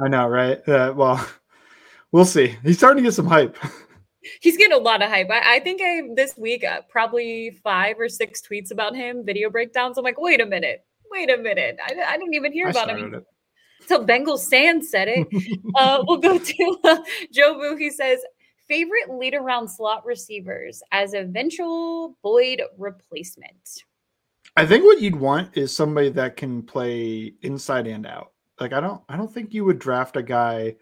I 0.00 0.08
know, 0.08 0.26
right? 0.26 0.68
Uh, 0.68 0.92
well, 0.96 1.24
we'll 2.10 2.24
see. 2.24 2.56
He's 2.64 2.78
starting 2.78 3.04
to 3.04 3.06
get 3.06 3.14
some 3.14 3.26
hype. 3.26 3.56
He's 4.40 4.56
getting 4.56 4.76
a 4.76 4.80
lot 4.80 5.02
of 5.02 5.10
hype. 5.10 5.30
I, 5.30 5.56
I 5.56 5.60
think 5.60 5.80
I 5.82 6.02
this 6.14 6.36
week 6.36 6.64
uh, 6.64 6.82
probably 6.88 7.50
five 7.62 7.98
or 7.98 8.08
six 8.08 8.40
tweets 8.40 8.70
about 8.70 8.94
him, 8.94 9.24
video 9.24 9.50
breakdowns. 9.50 9.98
I'm 9.98 10.04
like, 10.04 10.20
wait 10.20 10.40
a 10.40 10.46
minute, 10.46 10.84
wait 11.10 11.30
a 11.30 11.36
minute. 11.36 11.78
I, 11.84 11.94
I 12.06 12.16
didn't 12.16 12.34
even 12.34 12.52
hear 12.52 12.68
I 12.68 12.70
about 12.70 12.90
him. 12.90 13.14
It. 13.14 13.26
Until 13.82 14.04
Bengal 14.04 14.38
Sand 14.38 14.84
said 14.84 15.08
it. 15.08 15.26
uh, 15.74 16.04
we'll 16.06 16.18
go 16.18 16.38
to 16.38 16.78
uh, 16.84 16.98
Joe 17.32 17.54
Boo. 17.54 17.76
He 17.76 17.90
says, 17.90 18.20
favorite 18.68 19.10
lead 19.10 19.34
around 19.34 19.68
slot 19.68 20.06
receivers 20.06 20.82
as 20.92 21.14
eventual 21.14 22.16
Boyd 22.22 22.62
replacement. 22.78 23.84
I 24.56 24.66
think 24.66 24.84
what 24.84 25.00
you'd 25.00 25.16
want 25.16 25.56
is 25.56 25.74
somebody 25.74 26.10
that 26.10 26.36
can 26.36 26.62
play 26.62 27.34
inside 27.42 27.86
and 27.86 28.06
out. 28.06 28.32
Like 28.60 28.72
I 28.72 28.80
don't 28.80 29.02
I 29.08 29.16
don't 29.16 29.32
think 29.32 29.52
you 29.52 29.64
would 29.64 29.78
draft 29.78 30.16
a 30.16 30.22
guy 30.22 30.76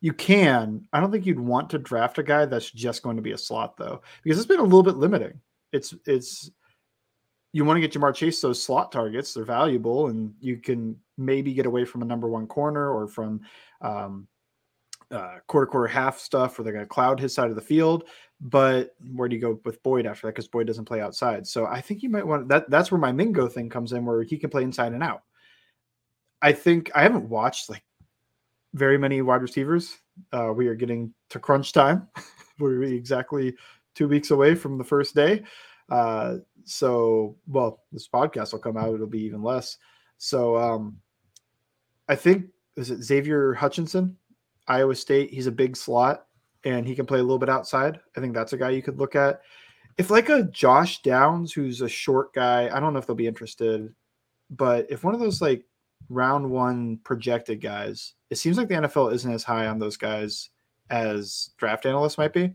you 0.00 0.12
can. 0.12 0.86
I 0.92 1.00
don't 1.00 1.10
think 1.10 1.26
you'd 1.26 1.40
want 1.40 1.70
to 1.70 1.78
draft 1.78 2.18
a 2.18 2.22
guy 2.22 2.46
that's 2.46 2.70
just 2.70 3.02
going 3.02 3.16
to 3.16 3.22
be 3.22 3.32
a 3.32 3.38
slot 3.38 3.76
though, 3.76 4.02
because 4.22 4.38
it's 4.38 4.48
been 4.48 4.60
a 4.60 4.64
little 4.64 4.82
bit 4.82 4.96
limiting. 4.96 5.40
It's 5.72 5.94
it's 6.06 6.50
you 7.52 7.64
want 7.64 7.76
to 7.76 7.80
get 7.80 7.92
Ja'Marr 7.92 8.14
Chase 8.14 8.40
those 8.40 8.62
slot 8.62 8.92
targets. 8.92 9.34
They're 9.34 9.44
valuable, 9.44 10.08
and 10.08 10.34
you 10.40 10.56
can 10.56 10.96
maybe 11.18 11.52
get 11.52 11.66
away 11.66 11.84
from 11.84 12.02
a 12.02 12.06
number 12.06 12.28
one 12.28 12.46
corner 12.46 12.90
or 12.90 13.08
from 13.08 13.40
um, 13.80 14.26
uh, 15.10 15.36
quarter 15.46 15.66
quarter 15.66 15.88
half 15.88 16.18
stuff 16.18 16.56
where 16.56 16.64
they're 16.64 16.72
going 16.72 16.84
to 16.84 16.88
cloud 16.88 17.20
his 17.20 17.34
side 17.34 17.50
of 17.50 17.56
the 17.56 17.62
field. 17.62 18.04
But 18.40 18.94
where 19.14 19.28
do 19.28 19.36
you 19.36 19.42
go 19.42 19.60
with 19.64 19.82
Boyd 19.82 20.06
after 20.06 20.26
that? 20.26 20.34
Because 20.34 20.48
Boyd 20.48 20.66
doesn't 20.66 20.86
play 20.86 21.00
outside. 21.00 21.46
So 21.46 21.66
I 21.66 21.80
think 21.80 22.02
you 22.02 22.08
might 22.08 22.26
want 22.26 22.48
that. 22.48 22.70
That's 22.70 22.90
where 22.90 23.00
my 23.00 23.12
Mingo 23.12 23.48
thing 23.48 23.68
comes 23.68 23.92
in, 23.92 24.04
where 24.04 24.22
he 24.22 24.38
can 24.38 24.48
play 24.48 24.62
inside 24.62 24.92
and 24.92 25.02
out. 25.02 25.22
I 26.40 26.52
think 26.52 26.90
I 26.94 27.02
haven't 27.02 27.28
watched 27.28 27.68
like 27.68 27.82
very 28.74 28.98
many 28.98 29.22
wide 29.22 29.42
receivers. 29.42 29.98
Uh, 30.32 30.52
we 30.54 30.68
are 30.68 30.74
getting 30.74 31.12
to 31.30 31.38
crunch 31.38 31.72
time. 31.72 32.08
We're 32.58 32.82
exactly 32.82 33.54
two 33.94 34.08
weeks 34.08 34.30
away 34.30 34.54
from 34.54 34.78
the 34.78 34.84
first 34.84 35.14
day. 35.14 35.42
Uh, 35.90 36.36
so, 36.64 37.36
well, 37.46 37.80
this 37.90 38.08
podcast 38.08 38.52
will 38.52 38.60
come 38.60 38.76
out. 38.76 38.94
It'll 38.94 39.06
be 39.06 39.22
even 39.22 39.42
less. 39.42 39.78
So, 40.18 40.56
um, 40.56 40.98
I 42.08 42.14
think 42.14 42.46
is 42.76 42.90
it 42.90 43.02
Xavier 43.02 43.54
Hutchinson, 43.54 44.16
Iowa 44.70 44.94
State. 44.94 45.32
He's 45.32 45.48
a 45.48 45.52
big 45.52 45.76
slot 45.76 46.26
and 46.64 46.86
he 46.86 46.94
can 46.94 47.06
play 47.06 47.18
a 47.18 47.22
little 47.22 47.38
bit 47.38 47.48
outside. 47.48 47.98
I 48.16 48.20
think 48.20 48.34
that's 48.34 48.52
a 48.52 48.56
guy 48.56 48.70
you 48.70 48.82
could 48.82 48.98
look 48.98 49.16
at. 49.16 49.40
If 49.98 50.10
like 50.10 50.28
a 50.28 50.44
Josh 50.44 51.02
Downs, 51.02 51.52
who's 51.52 51.80
a 51.80 51.88
short 51.88 52.32
guy, 52.32 52.68
I 52.74 52.80
don't 52.80 52.92
know 52.92 52.98
if 52.98 53.06
they'll 53.06 53.16
be 53.16 53.26
interested, 53.26 53.92
but 54.48 54.86
if 54.88 55.04
one 55.04 55.14
of 55.14 55.20
those 55.20 55.42
like 55.42 55.64
round 56.08 56.50
one 56.50 56.98
projected 57.04 57.60
guys, 57.60 58.14
it 58.30 58.36
seems 58.36 58.56
like 58.56 58.68
the 58.68 58.74
NFL 58.74 59.12
isn't 59.12 59.32
as 59.32 59.44
high 59.44 59.66
on 59.66 59.78
those 59.78 59.96
guys 59.96 60.50
as 60.90 61.50
draft 61.56 61.86
analysts 61.86 62.18
might 62.18 62.32
be. 62.32 62.54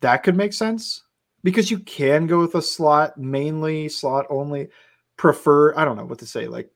That 0.00 0.22
could 0.22 0.36
make 0.36 0.52
sense. 0.52 1.02
because 1.44 1.70
you 1.70 1.78
can 1.80 2.26
go 2.26 2.40
with 2.40 2.54
a 2.56 2.62
slot 2.62 3.16
mainly 3.18 3.88
slot 3.88 4.26
only 4.30 4.68
prefer 5.16 5.76
I 5.76 5.84
don't 5.84 5.96
know 5.96 6.06
what 6.06 6.18
to 6.18 6.26
say 6.26 6.48
like 6.48 6.70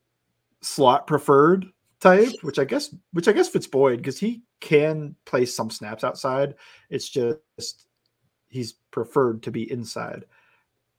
slot 0.61 1.07
preferred 1.07 1.65
type, 1.99 2.29
which 2.43 2.59
I 2.59 2.63
guess 2.63 2.95
which 3.11 3.27
I 3.27 3.33
guess 3.33 3.49
fits 3.49 3.67
Boyd 3.67 3.97
because 3.97 4.19
he 4.19 4.43
can 4.61 5.15
play 5.25 5.45
some 5.45 5.69
snaps 5.69 6.03
outside. 6.03 6.55
It's 6.89 7.09
just 7.09 7.87
he's 8.47 8.73
preferred 8.91 9.43
to 9.43 9.51
be 9.51 9.69
inside. 9.69 10.25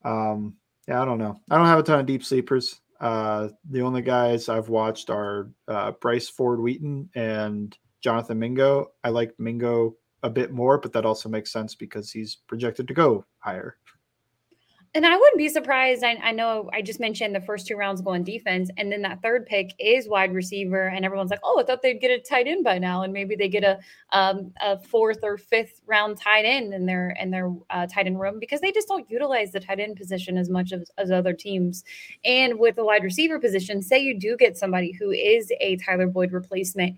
Um, 0.05 0.57
yeah, 0.89 1.01
I 1.01 1.05
don't 1.05 1.19
know. 1.19 1.41
I 1.51 1.57
don't 1.57 1.67
have 1.67 1.79
a 1.79 1.83
ton 1.83 2.01
of 2.01 2.07
deep 2.07 2.25
sleepers. 2.25 2.81
Uh, 3.01 3.49
the 3.69 3.81
only 3.81 4.03
guys 4.03 4.49
I've 4.49 4.69
watched 4.69 5.11
are 5.11 5.51
uh, 5.69 5.93
Bryce 5.93 6.29
Ford 6.29 6.61
Wheaton 6.61 7.09
and 7.15 7.77
Jonathan 8.03 8.39
Mingo. 8.39 8.89
I 9.03 9.09
like 9.09 9.33
Mingo 9.39 9.97
a 10.23 10.31
bit 10.31 10.53
more, 10.53 10.79
but 10.79 10.93
that 10.93 11.07
also 11.07 11.29
makes 11.29 11.53
sense 11.53 11.75
because 11.75 12.11
he's 12.11 12.37
projected 12.47 12.87
to 12.89 12.95
go 12.95 13.25
higher. 13.39 13.79
And 14.93 15.07
I 15.07 15.17
wouldn't 15.17 15.39
be 15.39 15.49
surprised. 15.49 16.03
I, 16.03 16.17
I, 16.17 16.33
know 16.33 16.69
I 16.73 16.83
just 16.83 16.99
mentioned 16.99 17.33
the 17.33 17.41
first 17.41 17.69
two 17.69 17.77
rounds 17.77 18.01
go 18.01 18.11
on 18.11 18.25
defense, 18.25 18.71
and 18.77 18.91
then 18.91 19.03
that 19.03 19.23
third 19.23 19.47
pick 19.47 19.71
is 19.79 20.09
wide 20.09 20.35
receiver, 20.35 20.89
and 20.89 21.05
everyone's 21.05 21.31
like, 21.31 21.39
"Oh, 21.45 21.61
I 21.61 21.63
thought 21.63 21.81
they'd 21.81 22.01
get 22.01 22.11
a 22.11 22.19
tight 22.19 22.49
end 22.49 22.65
by 22.65 22.79
now, 22.79 23.03
and 23.03 23.13
maybe 23.13 23.37
they 23.37 23.49
get 23.49 23.63
a 23.63 23.79
um, 24.11 24.53
a 24.61 24.81
fourth 24.81 25.21
or 25.23 25.39
fifth 25.39 25.81
round 25.87 26.17
tight 26.17 26.43
end 26.45 26.75
in 26.75 26.87
their 26.87 27.11
in 27.21 27.31
their 27.31 27.55
uh, 27.71 27.87
tight 27.87 28.07
end 28.07 28.19
room 28.19 28.41
because 28.41 28.61
they 28.61 28.73
just 28.73 28.89
don't 28.89 29.09
utilize 29.09 29.53
the 29.53 29.61
tight 29.61 29.79
end 29.79 29.95
position 29.97 30.37
as 30.37 30.51
much 30.51 30.73
as, 30.73 30.91
as 30.99 31.13
other 31.13 31.35
teams. 31.35 31.85
And 32.25 32.59
with 32.59 32.75
the 32.75 32.85
wide 32.85 33.05
receiver 33.05 33.39
position, 33.39 33.83
say 33.83 34.01
you 34.01 34.19
do 34.19 34.37
get 34.37 34.59
somebody 34.59 34.91
who 34.91 35.13
is 35.13 35.53
a 35.61 35.77
Tyler 35.77 36.09
Boyd 36.09 36.33
replacement, 36.33 36.97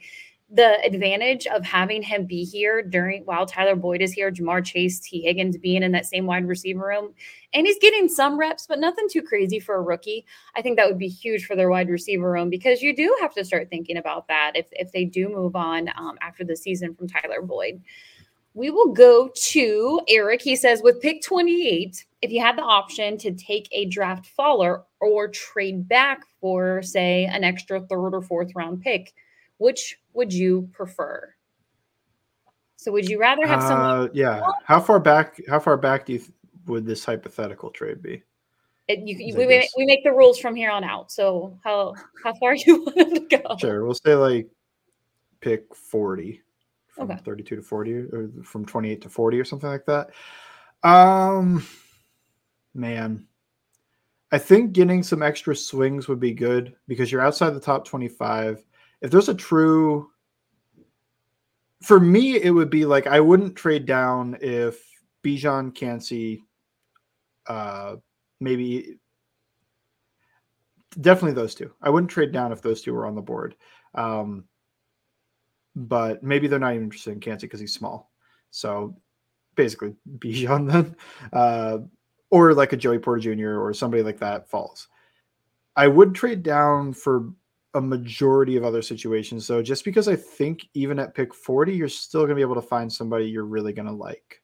the 0.55 0.85
advantage 0.85 1.47
of 1.47 1.65
having 1.65 2.03
him 2.03 2.27
be 2.27 2.45
here 2.45 2.83
during 2.83 3.23
while 3.25 3.47
Tyler 3.47 3.75
Boyd 3.75 4.03
is 4.03 4.13
here, 4.13 4.31
Ja'Marr 4.31 4.63
Chase, 4.63 5.01
Tee 5.01 5.23
Higgins 5.23 5.57
being 5.57 5.83
in 5.83 5.93
that 5.93 6.05
same 6.05 6.27
wide 6.27 6.47
receiver 6.47 6.87
room, 6.87 7.15
and 7.55 7.67
he's 7.67 7.79
getting 7.79 8.07
some 8.07 8.39
reps, 8.39 8.67
but 8.67 8.79
nothing 8.79 9.09
too 9.11 9.23
crazy 9.23 9.59
for 9.59 9.77
a 9.77 9.83
rookie. 9.83 10.27
I 10.55 10.61
think 10.61 10.77
that 10.77 10.87
would 10.87 10.99
be 10.99 11.09
huge 11.09 11.47
for 11.47 11.57
their 11.57 11.71
wide 11.71 11.89
receiver 11.89 12.31
room 12.31 12.51
because 12.51 12.83
you 12.83 12.95
do 12.95 13.17
have 13.23 13.33
to 13.35 13.47
start 13.47 13.71
thinking 13.71 13.97
about 13.97 14.29
that 14.29 14.53
if 14.55 14.67
if 14.73 14.93
they 14.93 15.07
do 15.07 15.31
move 15.31 15.57
on 15.57 15.89
um, 15.97 16.19
after 16.21 16.45
the 16.45 16.57
season 16.57 16.95
from 16.95 17.09
Tyler 17.09 17.41
Boyd. 17.41 17.81
We 18.55 18.69
will 18.69 18.93
go 18.93 19.31
to 19.35 20.01
Eric. 20.09 20.43
He 20.43 20.57
says, 20.57 20.83
with 20.83 21.01
pick 21.01 21.23
28, 21.23 22.05
if 22.21 22.31
you 22.31 22.43
had 22.43 22.59
the 22.59 22.63
option 22.63 23.17
to 23.19 23.33
take 23.33 23.67
a 23.73 23.87
draft 23.87 24.27
faller 24.27 24.83
or 25.01 25.29
trade 25.29 25.89
back 25.89 26.21
for, 26.39 26.83
say, 26.83 27.25
an 27.25 27.45
extra 27.45 27.81
third 27.81 28.11
or 28.11 28.21
fourth 28.21 28.53
round 28.55 28.83
pick, 28.83 29.15
which 29.63 29.99
would 30.13 30.33
you 30.33 30.69
prefer? 30.73 31.33
So 32.77 32.91
would 32.91 33.09
you 33.09 33.21
rather 33.21 33.47
have 33.47 33.63
someone? 33.63 33.91
Uh, 33.91 34.09
yeah. 34.13 34.43
How 34.65 34.81
far 34.81 34.99
back? 34.99 35.41
How 35.49 35.61
far 35.61 35.77
back 35.77 36.05
do 36.05 36.15
you 36.15 36.19
th- 36.19 36.33
would 36.67 36.85
this 36.85 37.05
hypothetical 37.05 37.71
trade 37.71 38.03
be? 38.03 38.25
It, 38.89 38.99
you, 38.99 39.17
you, 39.17 39.37
we, 39.37 39.47
make, 39.47 39.71
we 39.77 39.87
make 39.87 40.03
the 40.03 40.11
rules 40.13 40.41
from 40.41 40.57
here 40.57 40.71
on 40.71 40.83
out. 40.83 41.13
So 41.13 41.57
how 41.63 41.95
how 42.25 42.35
far 42.35 42.55
you 42.67 42.83
want 42.83 43.31
to 43.31 43.39
go? 43.39 43.57
Sure, 43.57 43.85
we'll 43.85 43.95
say 43.95 44.17
like 44.17 44.49
pick 45.41 45.73
forty, 45.75 46.43
from 46.89 47.11
Okay. 47.11 47.21
thirty-two 47.25 47.57
to 47.57 47.63
forty, 47.63 47.95
or 47.95 48.31
from 48.43 48.67
twenty-eight 48.67 49.03
to 49.03 49.09
forty, 49.09 49.39
or 49.39 49.45
something 49.45 49.71
like 49.71 49.87
that. 49.87 50.11
Um, 50.83 51.65
man, 52.75 53.29
I 54.33 54.39
think 54.39 54.73
getting 54.73 55.05
some 55.05 55.23
extra 55.23 55.55
swings 55.55 56.09
would 56.09 56.19
be 56.21 56.33
good 56.33 56.75
because 56.89 57.13
you're 57.13 57.21
outside 57.21 57.51
the 57.51 57.61
top 57.61 57.87
twenty-five. 57.87 58.65
If 59.03 59.11
there's 59.11 59.29
a 59.29 59.35
true, 59.35 60.11
for 61.83 62.01
me, 62.01 62.41
it 62.41 62.51
would 62.51 62.71
be 62.71 62.87
like 62.87 63.07
I 63.07 63.21
wouldn't 63.21 63.57
trade 63.57 63.85
down 63.85 64.39
if 64.41 64.81
Bijan 65.25 65.75
Kancey, 65.75 66.45
uh, 67.47 67.97
maybe 68.41 68.99
definitely 71.01 71.35
those 71.35 71.55
two. 71.55 71.73
I 71.83 71.91
wouldn't 71.91 72.11
trade 72.11 72.33
down 72.33 72.53
if 72.53 72.63
those 72.63 72.83
two 72.83 72.95
were 72.95 73.07
on 73.07 73.15
the 73.15 73.23
board. 73.23 73.57
Um, 73.95 74.45
but 75.75 76.23
maybe 76.23 76.47
they're 76.47 76.59
not 76.59 76.75
even 76.75 76.85
interested 76.85 77.13
in 77.13 77.21
Kancey 77.21 77.47
because 77.47 77.61
he's 77.61 77.75
small. 77.75 78.11
So 78.51 78.97
basically, 79.55 79.95
Bijan 80.19 80.71
then, 80.71 80.97
uh, 81.33 81.79
or 82.31 82.55
like 82.55 82.73
a 82.73 82.77
Joey 82.77 82.99
Porter 82.99 83.35
Jr. 83.35 83.61
or 83.61 83.75
somebody 83.75 84.03
like 84.03 84.19
that 84.19 84.49
falls. 84.49 84.89
I 85.77 85.89
would 85.89 86.15
trade 86.15 86.43
down 86.43 86.93
for 86.93 87.31
a 87.75 87.81
majority 87.81 88.57
of 88.57 88.65
other 88.65 88.83
situations. 88.83 89.47
So 89.47 89.63
just 89.63 89.85
because 89.85 90.09
I 90.09 90.17
think 90.17 90.69
even 90.75 90.99
at 90.99 91.15
pick 91.15 91.35
40, 91.35 91.75
you're 91.75 91.89
still 91.89 92.21
going 92.23 92.31
to 92.31 92.35
be 92.35 92.43
able 92.43 92.55
to 92.55 92.63
find 92.63 92.93
somebody 92.93 93.27
you're 93.27 93.45
really 93.45 93.73
going 93.73 93.87
to 93.87 93.93
like. 93.93 94.43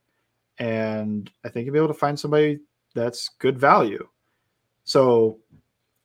And 0.59 1.31
I 1.45 1.49
think 1.49 1.67
you'll 1.67 1.75
be 1.75 1.79
able 1.79 1.89
to 1.89 1.95
find 1.95 2.19
somebody 2.19 2.61
that's 2.95 3.29
good 3.39 3.59
value. 3.59 4.07
So 4.85 5.39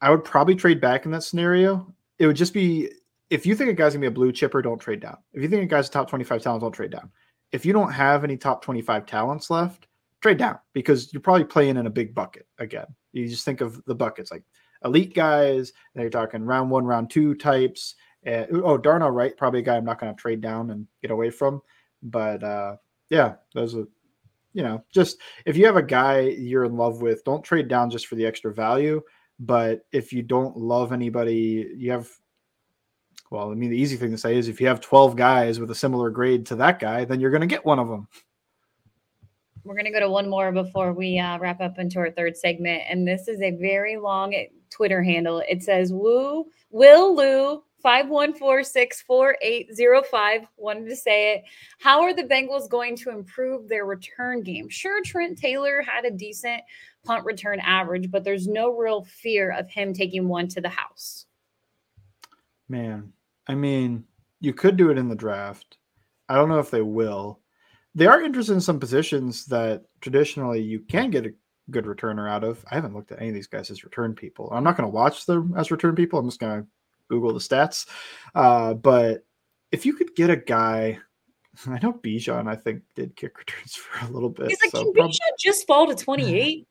I 0.02 0.10
would 0.10 0.24
probably 0.24 0.56
trade 0.56 0.82
back 0.82 1.06
in 1.06 1.12
that 1.12 1.24
scenario. 1.24 1.94
It 2.20 2.28
would 2.28 2.36
just 2.36 2.54
be 2.54 2.90
if 3.30 3.46
you 3.48 3.56
think 3.56 3.70
a 3.70 3.74
guy's 3.74 3.94
gonna 3.94 4.02
be 4.02 4.08
a 4.08 4.12
blue 4.12 4.32
chipper, 4.32 4.62
don't 4.62 4.78
trade 4.78 5.00
down. 5.00 5.18
If 5.34 5.42
you 5.42 5.50
think 5.50 5.64
a 5.64 5.66
guy's 5.66 5.88
a 5.88 5.92
top 5.92 6.10
25 6.10 6.42
talent, 6.42 6.62
don't 6.62 6.72
trade 6.72 6.92
down. 6.92 7.10
If 7.52 7.66
you 7.66 7.74
don't 7.74 7.92
have 7.92 8.24
any 8.24 8.38
top 8.38 8.64
25 8.64 9.06
talents 9.08 9.50
left, 9.50 9.88
trade 10.22 10.38
down 10.38 10.60
because 10.74 11.12
you're 11.12 11.22
probably 11.22 11.46
playing 11.46 11.78
in 11.78 11.88
a 11.88 11.90
big 11.90 12.14
bucket 12.14 12.46
again. 12.60 12.86
You 13.12 13.28
just 13.28 13.44
think 13.44 13.62
of 13.62 13.84
the 13.86 13.96
buckets 13.96 14.30
like 14.32 14.44
elite 14.84 15.14
guys, 15.14 15.74
and 15.94 16.02
you're 16.02 16.10
talking 16.10 16.44
round 16.44 16.70
one, 16.70 16.86
round 16.86 17.10
two 17.10 17.36
types. 17.36 17.96
And, 18.24 18.48
oh, 18.64 18.78
Darnell 18.78 19.12
Wright, 19.12 19.36
probably 19.36 19.60
a 19.60 19.64
guy 19.64 19.76
I'm 19.76 19.86
not 19.86 20.00
going 20.00 20.14
to 20.14 20.22
trade 20.22 20.42
down 20.42 20.72
and 20.72 20.88
get 21.02 21.12
away 21.12 21.30
from. 21.30 21.62
But 22.02 22.44
uh, 22.44 22.78
yeah, 23.10 23.36
those 23.54 23.76
are, 23.76 23.88
you 24.54 24.64
know, 24.64 24.84
just 24.94 25.18
if 25.46 25.58
you 25.58 25.66
have 25.66 25.78
a 25.78 25.84
guy 25.84 26.22
you're 26.22 26.66
in 26.66 26.78
love 26.78 27.02
with, 27.02 27.24
don't 27.24 27.44
trade 27.44 27.68
down 27.68 27.90
just 27.90 28.08
for 28.08 28.16
the 28.16 28.26
extra 28.26 28.54
value. 28.54 29.02
But 29.40 29.86
if 29.92 30.14
you 30.14 30.22
don't 30.22 30.56
love 30.56 30.94
anybody, 30.94 31.72
you 31.76 31.92
have, 31.92 32.10
well, 33.32 33.52
I 33.52 33.56
mean, 33.56 33.72
the 33.72 33.78
easy 33.78 33.98
thing 33.98 34.12
to 34.12 34.18
say 34.18 34.38
is 34.38 34.48
if 34.48 34.62
you 34.62 34.68
have 34.68 34.80
12 34.80 35.16
guys 35.16 35.60
with 35.60 35.72
a 35.72 35.76
similar 35.76 36.10
grade 36.10 36.46
to 36.48 36.56
that 36.58 36.80
guy, 36.80 37.04
then 37.04 37.20
you're 37.20 37.32
going 37.32 37.42
to 37.42 37.48
get 37.48 37.66
one 37.66 37.80
of 37.80 37.88
them. 37.88 38.08
We're 39.64 39.76
going 39.76 39.86
to 39.86 39.92
go 39.92 40.02
to 40.02 40.10
one 40.10 40.30
more 40.30 40.52
before 40.52 40.94
we 40.94 41.18
uh, 41.18 41.40
wrap 41.40 41.62
up 41.62 41.80
into 41.80 41.98
our 42.00 42.12
third 42.12 42.36
segment. 42.36 42.84
And 42.90 43.08
this 43.08 43.28
is 43.28 43.42
a 43.42 43.52
very 43.52 43.98
long 43.98 44.34
Twitter 44.74 45.04
handle. 45.04 45.42
It 45.48 45.64
says, 45.64 45.94
Woo, 45.94 46.48
Will 46.72 47.16
Lou 47.16 47.64
514-64805 47.86 50.48
wanted 50.58 50.90
to 50.90 50.96
say 50.96 51.36
it. 51.36 51.44
How 51.80 52.02
are 52.02 52.14
the 52.14 52.24
Bengals 52.24 52.70
going 52.70 52.96
to 52.98 53.10
improve 53.10 53.68
their 53.68 53.86
return 53.86 54.42
game? 54.42 54.70
Sure, 54.70 55.04
Trent 55.04 55.38
Taylor 55.38 55.82
had 55.82 56.06
a 56.06 56.12
decent 56.12 56.62
punt 57.04 57.26
return 57.26 57.60
average, 57.60 58.10
but 58.10 58.24
there's 58.24 58.48
no 58.48 58.70
real 58.70 59.04
fear 59.04 59.52
of 59.52 59.70
him 59.70 59.94
taking 59.94 60.30
one 60.30 60.48
to 60.48 60.62
the 60.62 60.70
house. 60.70 61.26
Man, 62.70 63.12
I 63.48 63.56
mean, 63.56 64.06
you 64.40 64.54
could 64.54 64.78
do 64.78 64.90
it 64.90 64.98
in 64.98 65.10
the 65.10 65.16
draft. 65.16 65.78
I 66.30 66.36
don't 66.36 66.48
know 66.50 66.60
if 66.60 66.72
they 66.72 66.82
will. 66.82 67.42
They 67.96 68.08
are 68.08 68.24
interested 68.24 68.54
in 68.54 68.62
some 68.62 68.80
positions 68.80 69.46
that 69.48 69.84
traditionally 70.02 70.62
you 70.62 70.80
can 70.80 71.12
get 71.12 71.28
a 71.28 71.34
good 71.72 71.86
returner 71.86 72.30
out 72.30 72.44
of. 72.44 72.64
I 72.70 72.76
haven't 72.76 72.94
looked 72.96 73.12
at 73.12 73.20
any 73.20 73.30
of 73.30 73.34
these 73.36 73.48
guys 73.48 73.72
as 73.72 73.84
return 73.84 74.14
people. 74.16 74.50
I'm 74.52 74.64
not 74.64 74.78
going 74.78 74.90
to 74.90 74.94
watch 74.96 75.26
them 75.26 75.54
as 75.58 75.72
return 75.72 75.96
people. 75.96 76.20
I'm 76.20 76.28
just 76.28 76.40
going 76.40 76.62
to 76.64 76.68
Google 77.10 77.34
the 77.34 77.40
stats. 77.40 77.88
Uh, 78.36 78.74
but 78.74 79.26
if 79.72 79.86
you 79.86 79.94
could 79.94 80.16
get 80.16 80.30
a 80.30 80.36
guy, 80.38 81.00
I 81.68 81.80
know 81.80 81.94
Bijan, 81.94 82.48
I 82.48 82.56
think, 82.56 82.82
did 82.96 83.16
kick 83.16 83.38
returns 83.40 83.76
for 83.76 84.06
a 84.06 84.10
little 84.12 84.30
bit. 84.30 84.50
He's 84.50 84.62
like, 84.62 84.72
so 84.72 84.92
can 84.92 85.08
Bijan 85.08 85.20
just 85.40 85.66
fall 85.68 85.88
to 85.88 85.96
28? 86.04 86.68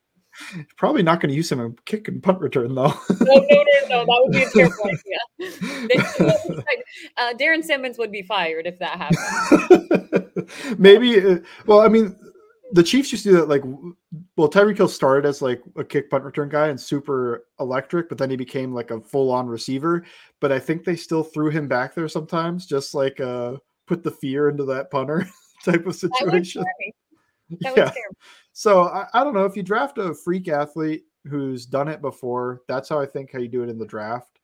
probably 0.79 1.03
not 1.03 1.21
going 1.21 1.29
to 1.29 1.37
use 1.37 1.53
him 1.53 1.61
in 1.61 1.77
kick 1.85 2.09
and 2.09 2.23
punt 2.23 2.41
return, 2.41 2.75
though. 2.75 2.95
no, 3.21 3.35
no, 3.35 3.65
no, 3.89 3.89
no. 3.89 4.05
That 4.07 4.21
would 4.23 4.33
be 4.33 4.43
a 4.43 4.49
terrible 4.49 4.87
idea. 4.87 6.65
Uh, 7.19 7.35
Darrin 7.35 7.63
Simmons 7.63 7.99
would 7.99 8.11
be 8.11 8.23
fired 8.23 8.67
if 8.67 8.79
that 8.79 8.99
happened. 8.99 10.79
Maybe. 10.79 11.21
uh, 11.21 11.39
Well, 11.67 11.81
I 11.81 11.89
mean, 11.89 12.17
the 12.73 12.83
Chiefs 12.83 13.13
used 13.13 13.25
to 13.25 13.31
do 13.31 13.37
that. 13.37 13.49
Like, 13.51 13.63
well, 14.43 14.51
Tyreek 14.51 14.77
Hill 14.77 14.89
started 14.89 15.25
as 15.25 15.41
like 15.41 15.63
a 15.77 15.85
kick 15.85 16.11
punt 16.11 16.25
return 16.25 16.49
guy 16.49 16.67
and 16.67 16.81
super 16.81 17.47
electric, 17.61 18.09
but 18.09 18.19
then 18.19 18.29
he 18.29 18.35
became 18.35 18.75
like 18.75 18.91
a 18.91 19.01
full 19.01 19.31
on 19.31 19.47
receiver. 19.47 20.05
But 20.41 20.51
I 20.51 20.59
think 20.59 20.83
they 20.83 20.97
still 20.97 21.23
threw 21.23 21.49
him 21.49 21.69
back 21.69 21.95
there 21.95 22.09
sometimes, 22.09 22.67
just 22.67 22.93
like 22.93 23.21
uh 23.21 23.59
put 23.87 24.03
the 24.03 24.11
fear 24.11 24.49
into 24.49 24.65
that 24.65 24.91
punter 24.91 25.29
type 25.65 25.87
of 25.87 25.95
situation. 25.95 26.65
That 27.61 27.77
Yeah. 27.77 27.93
So 28.53 28.89
I, 28.89 29.07
I 29.15 29.23
don't 29.23 29.35
know 29.35 29.45
if 29.45 29.57
you 29.57 29.63
draft 29.63 29.99
a 29.99 30.13
freak 30.13 30.49
athlete 30.49 31.05
who's 31.29 31.65
done 31.65 31.87
it 31.87 32.01
before. 32.01 32.63
That's 32.67 32.89
how 32.89 32.99
I 32.99 33.07
think 33.07 33.31
how 33.31 33.39
you 33.39 33.47
do 33.47 33.63
it 33.63 33.69
in 33.69 33.79
the 33.79 33.87
draft. 33.87 34.41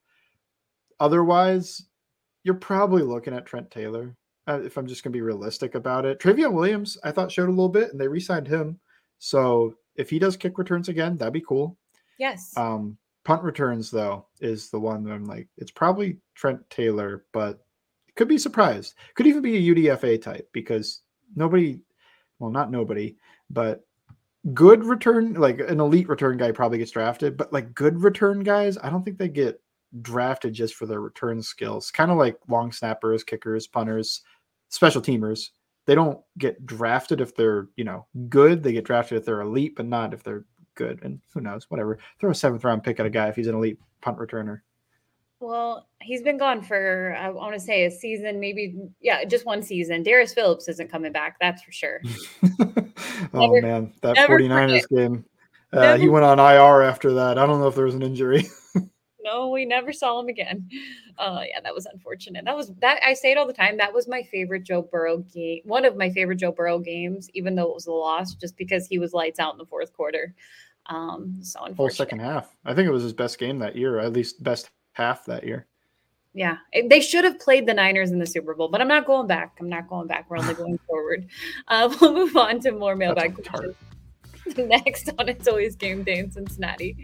Otherwise, 1.01 1.87
you're 2.45 2.53
probably 2.53 3.01
looking 3.01 3.33
at 3.33 3.45
Trent 3.45 3.69
Taylor. 3.69 4.15
Uh, 4.47 4.61
if 4.61 4.77
I'm 4.77 4.87
just 4.87 5.03
going 5.03 5.11
to 5.11 5.17
be 5.17 5.21
realistic 5.21 5.75
about 5.75 6.05
it, 6.05 6.19
Trayveon 6.19 6.53
Williams, 6.53 6.97
I 7.03 7.11
thought 7.11 7.31
showed 7.31 7.49
a 7.49 7.51
little 7.51 7.67
bit, 7.67 7.91
and 7.91 7.99
they 7.99 8.07
re-signed 8.07 8.47
him. 8.47 8.79
So 9.17 9.75
if 9.99 10.09
he 10.09 10.17
does 10.17 10.37
kick 10.37 10.57
returns 10.57 10.87
again, 10.87 11.17
that'd 11.17 11.33
be 11.33 11.41
cool. 11.41 11.77
Yes. 12.17 12.53
Um, 12.55 12.97
punt 13.25 13.43
returns 13.43 13.91
though 13.91 14.25
is 14.39 14.69
the 14.69 14.79
one 14.79 15.03
that 15.03 15.11
I'm 15.11 15.25
like, 15.25 15.47
it's 15.57 15.71
probably 15.71 16.17
Trent 16.35 16.67
Taylor, 16.69 17.25
but 17.33 17.59
could 18.15 18.29
be 18.29 18.37
surprised. 18.37 18.95
Could 19.15 19.27
even 19.27 19.41
be 19.41 19.57
a 19.57 19.75
UDFA 19.75 20.21
type 20.21 20.49
because 20.53 21.01
nobody, 21.35 21.79
well, 22.39 22.49
not 22.49 22.71
nobody, 22.71 23.17
but 23.49 23.85
good 24.53 24.85
return, 24.85 25.33
like 25.33 25.59
an 25.59 25.81
elite 25.81 26.07
return 26.07 26.37
guy 26.37 26.51
probably 26.51 26.77
gets 26.77 26.91
drafted, 26.91 27.35
but 27.35 27.51
like 27.51 27.73
good 27.73 28.01
return 28.01 28.39
guys, 28.39 28.77
I 28.81 28.89
don't 28.89 29.03
think 29.03 29.17
they 29.17 29.27
get 29.27 29.61
drafted 30.01 30.53
just 30.53 30.75
for 30.75 30.85
their 30.85 31.01
return 31.01 31.41
skills. 31.41 31.91
Kind 31.91 32.09
of 32.09 32.17
like 32.17 32.37
long 32.47 32.71
snappers, 32.71 33.25
kickers, 33.25 33.67
punters, 33.67 34.21
special 34.69 35.01
teamers. 35.01 35.49
They 35.89 35.95
don't 35.95 36.19
get 36.37 36.67
drafted 36.67 37.19
if 37.19 37.35
they're, 37.35 37.67
you 37.75 37.83
know, 37.83 38.05
good. 38.29 38.61
They 38.61 38.73
get 38.73 38.83
drafted 38.83 39.17
if 39.17 39.25
they're 39.25 39.41
elite, 39.41 39.75
but 39.75 39.87
not 39.87 40.13
if 40.13 40.21
they're 40.21 40.45
good. 40.75 40.99
And 41.01 41.19
who 41.33 41.41
knows, 41.41 41.65
whatever. 41.71 41.97
Throw 42.19 42.29
a 42.29 42.35
seventh 42.35 42.63
round 42.63 42.83
pick 42.83 42.99
at 42.99 43.07
a 43.07 43.09
guy 43.09 43.27
if 43.27 43.35
he's 43.35 43.47
an 43.47 43.55
elite 43.55 43.79
punt 43.99 44.19
returner. 44.19 44.59
Well, 45.39 45.87
he's 45.99 46.21
been 46.21 46.37
gone 46.37 46.61
for 46.61 47.17
I 47.19 47.31
want 47.31 47.55
to 47.55 47.59
say 47.59 47.85
a 47.85 47.89
season, 47.89 48.39
maybe 48.39 48.75
yeah, 49.01 49.23
just 49.25 49.47
one 49.47 49.63
season. 49.63 50.03
Darius 50.03 50.31
Phillips 50.31 50.67
isn't 50.67 50.91
coming 50.91 51.11
back, 51.11 51.37
that's 51.41 51.63
for 51.63 51.71
sure. 51.71 52.01
oh 53.33 53.47
never, 53.47 53.59
man, 53.59 53.91
that 54.01 54.15
49ers 54.15 54.83
forget. 54.83 54.89
game. 54.91 55.25
Uh, 55.73 55.97
he 55.97 56.07
went 56.07 56.23
on 56.23 56.37
IR 56.37 56.83
after 56.83 57.13
that. 57.13 57.39
I 57.39 57.47
don't 57.47 57.59
know 57.59 57.67
if 57.67 57.73
there 57.73 57.85
was 57.85 57.95
an 57.95 58.03
injury. 58.03 58.45
no, 59.21 59.49
we 59.49 59.65
never 59.65 59.91
saw 59.91 60.19
him 60.19 60.27
again. 60.27 60.69
Uh, 61.17 61.41
yeah, 61.47 61.59
that 61.61 61.73
was 61.73 61.85
unfortunate. 61.85 62.45
That 62.45 62.55
was 62.55 62.71
that 62.81 62.99
I 63.05 63.13
say 63.13 63.31
it 63.31 63.37
all 63.37 63.47
the 63.47 63.53
time. 63.53 63.77
That 63.77 63.93
was 63.93 64.07
my 64.07 64.23
favorite 64.23 64.63
Joe 64.63 64.81
Burrow 64.81 65.19
game, 65.19 65.61
one 65.65 65.85
of 65.85 65.97
my 65.97 66.09
favorite 66.09 66.37
Joe 66.37 66.51
Burrow 66.51 66.79
games, 66.79 67.29
even 67.33 67.55
though 67.55 67.69
it 67.69 67.73
was 67.73 67.87
a 67.87 67.91
loss, 67.91 68.35
just 68.35 68.57
because 68.57 68.87
he 68.87 68.99
was 68.99 69.13
lights 69.13 69.39
out 69.39 69.53
in 69.53 69.57
the 69.57 69.65
fourth 69.65 69.93
quarter. 69.93 70.33
Um, 70.87 71.37
so 71.41 71.59
whole 71.75 71.89
second 71.89 72.19
half. 72.19 72.55
I 72.65 72.73
think 72.73 72.87
it 72.87 72.91
was 72.91 73.03
his 73.03 73.13
best 73.13 73.37
game 73.37 73.59
that 73.59 73.75
year, 73.75 73.99
at 73.99 74.13
least 74.13 74.43
best 74.43 74.69
half 74.93 75.25
that 75.25 75.45
year. 75.45 75.67
Yeah, 76.33 76.57
they 76.87 77.01
should 77.01 77.23
have 77.23 77.39
played 77.39 77.65
the 77.65 77.73
Niners 77.73 78.11
in 78.11 78.19
the 78.19 78.25
Super 78.25 78.53
Bowl, 78.53 78.67
but 78.67 78.81
I'm 78.81 78.87
not 78.87 79.05
going 79.05 79.27
back. 79.27 79.57
I'm 79.59 79.69
not 79.69 79.89
going 79.89 80.07
back. 80.07 80.29
We're 80.29 80.37
only 80.37 80.53
going 80.53 80.77
forward. 80.87 81.27
Uh, 81.67 81.93
we'll 82.01 82.13
move 82.13 82.37
on 82.37 82.59
to 82.61 82.71
more 82.71 82.95
mailbag 82.95 83.35
questions. 83.35 83.75
Next 84.57 85.09
on 85.17 85.29
It's 85.29 85.47
Always 85.47 85.75
Game 85.75 86.03
Day 86.03 86.19
in 86.19 86.31
Cincinnati. 86.31 86.95